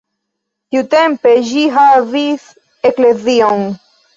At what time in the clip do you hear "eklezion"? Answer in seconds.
2.91-3.67